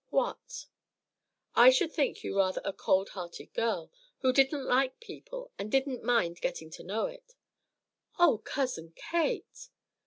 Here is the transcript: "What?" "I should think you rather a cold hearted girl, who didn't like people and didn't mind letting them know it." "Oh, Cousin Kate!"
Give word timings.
"What?" 0.09 0.65
"I 1.53 1.69
should 1.69 1.93
think 1.93 2.23
you 2.23 2.35
rather 2.35 2.59
a 2.65 2.73
cold 2.73 3.09
hearted 3.09 3.53
girl, 3.53 3.91
who 4.21 4.33
didn't 4.33 4.65
like 4.65 4.99
people 4.99 5.51
and 5.59 5.71
didn't 5.71 6.03
mind 6.03 6.39
letting 6.43 6.71
them 6.71 6.87
know 6.87 7.05
it." 7.05 7.33
"Oh, 8.17 8.39
Cousin 8.39 8.93
Kate!" 8.95 9.69